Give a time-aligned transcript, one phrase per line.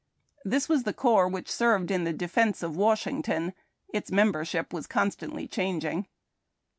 [0.43, 3.53] This was the corps which served in the defence of Washington.
[3.93, 6.07] Its membership was constantly changing.